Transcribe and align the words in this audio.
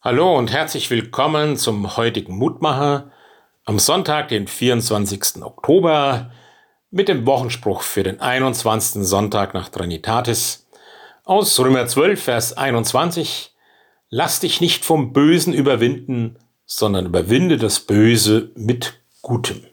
Hallo 0.00 0.38
und 0.38 0.52
herzlich 0.52 0.90
willkommen 0.90 1.56
zum 1.56 1.96
heutigen 1.96 2.36
Mutmacher 2.36 3.10
am 3.64 3.80
Sonntag, 3.80 4.28
den 4.28 4.46
24. 4.46 5.42
Oktober, 5.42 6.30
mit 6.92 7.08
dem 7.08 7.26
Wochenspruch 7.26 7.82
für 7.82 8.04
den 8.04 8.20
21. 8.20 9.02
Sonntag 9.02 9.54
nach 9.54 9.70
Trinitatis 9.70 10.68
aus 11.24 11.58
Römer 11.58 11.88
12, 11.88 12.22
Vers 12.22 12.56
21. 12.56 13.52
Lass 14.08 14.38
dich 14.38 14.60
nicht 14.60 14.84
vom 14.84 15.12
Bösen 15.12 15.52
überwinden, 15.52 16.36
sondern 16.64 17.06
überwinde 17.06 17.56
das 17.56 17.80
Böse 17.80 18.52
mit 18.54 19.00
Gutem. 19.20 19.64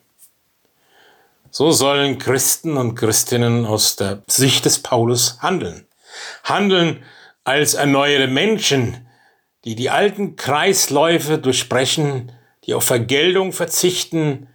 So 1.51 1.69
sollen 1.69 2.17
Christen 2.17 2.77
und 2.77 2.95
Christinnen 2.95 3.67
aus 3.67 3.95
der 3.95 4.23
Sicht 4.25 4.65
des 4.65 4.79
Paulus 4.79 5.37
handeln. 5.43 5.85
Handeln 6.43 7.03
als 7.43 7.75
erneuerte 7.75 8.25
Menschen, 8.25 9.04
die 9.65 9.75
die 9.75 9.89
alten 9.89 10.35
Kreisläufe 10.35 11.37
durchbrechen, 11.39 12.31
die 12.65 12.73
auf 12.73 12.83
Vergeltung 12.83 13.51
verzichten, 13.51 14.47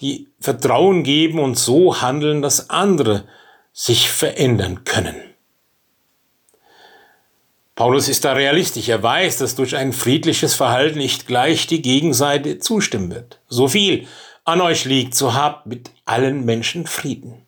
die 0.00 0.28
Vertrauen 0.38 1.02
geben 1.02 1.38
und 1.38 1.58
so 1.58 2.00
handeln, 2.00 2.42
dass 2.42 2.70
andere 2.70 3.24
sich 3.72 4.10
verändern 4.10 4.84
können. 4.84 5.16
Paulus 7.74 8.08
ist 8.08 8.26
da 8.26 8.34
realistisch. 8.34 8.90
Er 8.90 9.02
weiß, 9.02 9.38
dass 9.38 9.54
durch 9.54 9.74
ein 9.74 9.94
friedliches 9.94 10.54
Verhalten 10.54 10.98
nicht 10.98 11.26
gleich 11.26 11.66
die 11.66 11.80
Gegenseite 11.80 12.58
zustimmen 12.58 13.10
wird. 13.10 13.40
So 13.48 13.68
viel 13.68 14.06
an 14.44 14.60
euch 14.60 14.84
liegt, 14.84 15.14
so 15.14 15.32
habt 15.32 15.66
mit 15.66 15.90
allen 16.04 16.44
Menschen 16.44 16.86
Frieden. 16.86 17.46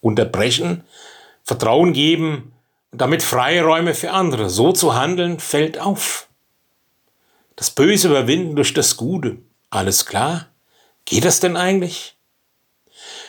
Unterbrechen, 0.00 0.84
Vertrauen 1.42 1.92
geben, 1.92 2.52
und 2.92 3.00
damit 3.00 3.22
Freiräume 3.22 3.94
für 3.94 4.12
andere. 4.12 4.50
So 4.50 4.72
zu 4.72 4.94
handeln 4.94 5.38
fällt 5.38 5.78
auf. 5.78 6.28
Das 7.56 7.70
Böse 7.70 8.08
überwinden 8.08 8.56
durch 8.56 8.74
das 8.74 8.96
Gute. 8.96 9.38
Alles 9.70 10.06
klar? 10.06 10.48
Geht 11.04 11.24
das 11.24 11.40
denn 11.40 11.56
eigentlich? 11.56 12.16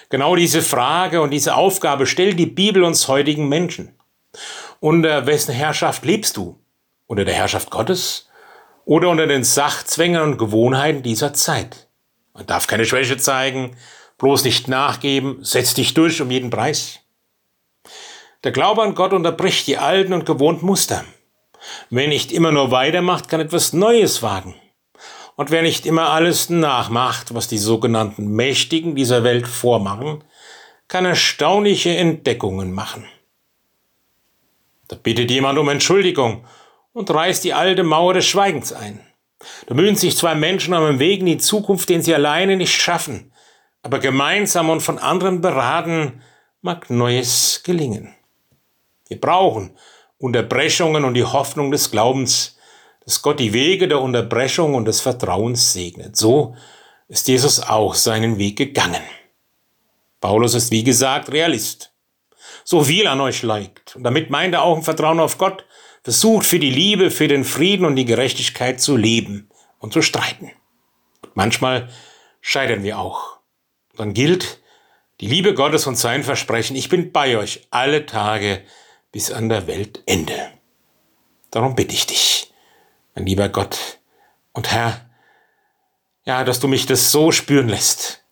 Genau 0.10 0.36
diese 0.36 0.62
Frage 0.62 1.22
und 1.22 1.32
diese 1.32 1.56
Aufgabe 1.56 2.06
stellt 2.08 2.40
die 2.40 2.46
Bibel 2.46 2.84
uns 2.84 3.08
heutigen 3.08 3.50
Menschen. 3.50 3.94
Unter 4.80 5.26
wessen 5.26 5.54
Herrschaft 5.54 6.06
lebst 6.06 6.38
du? 6.38 6.60
Unter 7.08 7.26
der 7.26 7.34
Herrschaft 7.34 7.72
Gottes 7.72 8.30
oder 8.86 9.10
unter 9.10 9.28
den 9.28 9.44
Sachzwängen 9.44 10.22
und 10.22 10.38
Gewohnheiten 10.38 11.04
dieser 11.04 11.34
Zeit? 11.34 11.88
Man 12.34 12.46
darf 12.46 12.68
keine 12.68 12.86
Schwäche 12.86 13.18
zeigen, 13.18 13.76
bloß 14.18 14.44
nicht 14.44 14.68
nachgeben, 14.68 15.44
setz 15.44 15.74
dich 15.74 15.94
durch 15.94 16.22
um 16.22 16.32
jeden 16.32 16.50
Preis. 16.50 17.00
Der 18.44 18.52
Glaube 18.52 18.84
an 18.84 18.96
Gott 18.96 19.14
unterbricht 19.14 19.68
die 19.68 19.78
alten 19.78 20.14
und 20.14 20.26
gewohnten 20.26 20.66
Muster. 20.66 21.04
Wer 21.90 22.08
nicht 22.08 22.32
immer 22.32 22.52
nur 22.52 22.72
weitermacht, 22.72 23.30
kann 23.30 23.42
etwas 23.42 23.74
Neues 23.74 24.22
wagen. 24.22 24.56
Und 25.36 25.52
wer 25.52 25.62
nicht 25.62 25.86
immer 25.86 26.10
alles 26.10 26.50
nachmacht, 26.50 27.34
was 27.34 27.48
die 27.48 27.58
sogenannten 27.58 28.28
Mächtigen 28.28 28.96
dieser 28.96 29.24
Welt 29.24 29.48
vormachen, 29.48 30.24
kann 30.88 31.06
erstaunliche 31.06 31.96
Entdeckungen 31.96 32.74
machen. 32.74 33.06
Da 34.88 34.96
bittet 34.96 35.30
jemand 35.32 35.60
um 35.60 35.70
Entschuldigung 35.70 36.46
und 36.94 37.12
reißt 37.12 37.44
die 37.44 37.54
alte 37.54 37.84
Mauer 37.84 38.14
des 38.14 38.26
Schweigens 38.26 38.72
ein. 38.72 39.06
Da 39.68 39.76
mühen 39.76 39.96
sich 39.96 40.18
zwei 40.18 40.34
Menschen 40.34 40.74
dem 40.74 41.00
Weg 41.00 41.20
in 41.20 41.26
die 41.26 41.38
Zukunft, 41.38 41.90
den 41.90 42.02
sie 42.02 42.16
alleine 42.16 42.56
nicht 42.56 42.76
schaffen, 42.76 43.32
aber 43.84 44.00
gemeinsam 44.00 44.70
und 44.70 44.82
von 44.82 44.98
anderen 44.98 45.42
beraten 45.42 46.22
mag 46.62 46.90
Neues 46.90 47.62
gelingen. 47.64 48.17
Wir 49.10 49.20
brauchen 49.20 49.78
Unterbrechungen 50.18 51.04
und 51.04 51.14
die 51.14 51.24
Hoffnung 51.24 51.72
des 51.72 51.92
Glaubens, 51.92 52.58
dass 53.06 53.22
Gott 53.22 53.40
die 53.40 53.54
Wege 53.54 53.88
der 53.88 54.02
Unterbrechung 54.02 54.76
und 54.76 54.86
des 54.86 55.02
Vertrauens 55.02 55.74
segnet. 55.74 56.16
So 56.18 56.56
ist 57.08 57.28
Jesus 57.28 57.62
auch 57.62 57.94
seinen 57.94 58.38
Weg 58.38 58.58
gegangen. 58.58 59.02
Paulus 60.20 60.56
ist 60.56 60.72
wie 60.72 60.84
gesagt 60.84 61.32
Realist. 61.32 61.94
So 62.64 62.84
viel 62.84 63.08
an 63.08 63.22
euch 63.22 63.44
liegt. 63.44 63.96
Und 63.96 64.04
damit 64.04 64.30
meint 64.30 64.54
er 64.54 64.64
auch 64.64 64.76
ein 64.76 64.84
Vertrauen 64.84 65.20
auf 65.20 65.38
Gott, 65.38 65.66
versucht 66.04 66.46
für 66.46 66.60
die 66.60 66.70
Liebe, 66.70 67.12
für 67.12 67.28
den 67.28 67.46
Frieden 67.46 67.86
und 67.86 67.96
die 67.96 68.06
Gerechtigkeit 68.06 68.82
zu 68.82 68.98
leben 68.98 69.50
und 69.80 69.94
zu 69.94 70.02
streiten. 70.02 70.52
Manchmal 71.34 71.90
scheitern 72.42 72.84
wir 72.84 73.00
auch. 73.00 73.38
Dann 73.96 74.14
gilt 74.14 74.60
die 75.22 75.28
Liebe 75.28 75.54
Gottes 75.54 75.88
und 75.88 75.96
sein 75.96 76.24
Versprechen, 76.24 76.76
ich 76.76 76.90
bin 76.90 77.12
bei 77.12 77.38
euch 77.38 77.68
alle 77.72 78.06
Tage 78.06 78.64
bis 79.12 79.32
an 79.32 79.50
der 79.50 79.68
Weltende. 79.68 80.52
Darum 81.52 81.76
bitte 81.76 81.94
ich 81.94 82.06
dich, 82.06 82.54
mein 83.16 83.26
lieber 83.26 83.50
Gott 83.50 84.00
und 84.54 84.72
Herr, 84.72 85.08
ja, 86.26 86.44
dass 86.44 86.60
du 86.60 86.68
mich 86.68 86.86
das 86.86 87.12
so 87.12 87.32
spüren 87.32 87.70
lässt, 87.70 88.24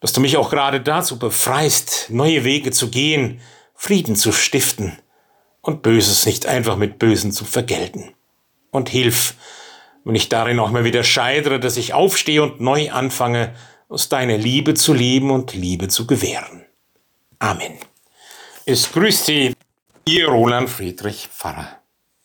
dass 0.00 0.12
du 0.12 0.20
mich 0.20 0.36
auch 0.36 0.50
gerade 0.50 0.80
dazu 0.80 1.18
befreist, 1.18 2.10
neue 2.10 2.44
Wege 2.44 2.72
zu 2.72 2.90
gehen, 2.90 3.40
Frieden 3.74 4.16
zu 4.16 4.32
stiften 4.32 4.98
und 5.62 5.82
Böses 5.82 6.26
nicht 6.26 6.46
einfach 6.46 6.76
mit 6.76 6.98
Bösen 6.98 7.32
zu 7.32 7.44
vergelten. 7.44 8.14
Und 8.70 8.88
hilf, 8.88 9.34
wenn 10.04 10.14
ich 10.14 10.28
darin 10.28 10.58
auch 10.58 10.70
mal 10.70 10.84
wieder 10.84 11.02
scheidere, 11.02 11.58
dass 11.58 11.76
ich 11.76 11.94
aufstehe 11.94 12.42
und 12.42 12.60
neu 12.60 12.90
anfange, 12.90 13.54
aus 13.88 14.08
deiner 14.08 14.36
Liebe 14.36 14.74
zu 14.74 14.94
leben 14.94 15.30
und 15.30 15.54
Liebe 15.54 15.88
zu 15.88 16.06
gewähren. 16.06 16.64
Amen. 17.38 17.78
Es 18.66 18.92
grüßt 18.92 19.26
Sie 19.26 19.54
Ihr 20.06 20.28
Roland 20.28 20.70
Friedrich 20.70 21.28
Pfarrer. 21.28 21.79